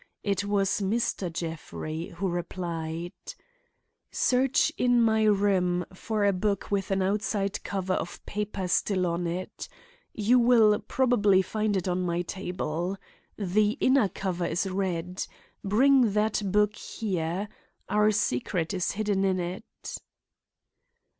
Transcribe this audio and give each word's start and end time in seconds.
It 0.23 0.45
was 0.45 0.81
Mr. 0.81 1.31
Jeffrey 1.31 2.07
who 2.17 2.27
replied: 2.27 3.11
"Search 4.09 4.71
in 4.75 4.99
my 4.99 5.25
room 5.25 5.85
for 5.93 6.25
a 6.25 6.33
book 6.33 6.71
with 6.71 6.89
an 6.89 7.03
outside 7.03 7.63
cover 7.63 7.93
of 7.93 8.25
paper 8.25 8.67
still 8.67 9.05
on 9.05 9.27
it. 9.27 9.69
You 10.11 10.39
will 10.39 10.79
probably 10.79 11.43
find 11.43 11.77
it 11.77 11.87
on 11.87 12.01
my 12.01 12.23
table. 12.23 12.97
The 13.37 13.77
inner 13.79 14.09
cover 14.09 14.47
is 14.47 14.67
red. 14.67 15.23
Bring 15.63 16.13
that 16.13 16.41
book 16.51 16.75
here. 16.75 17.47
Our 17.87 18.09
secret 18.09 18.73
is 18.73 18.93
hidden 18.93 19.23
in 19.23 19.39
it." 19.39 19.99